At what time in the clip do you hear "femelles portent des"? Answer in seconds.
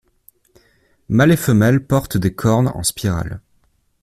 1.37-2.33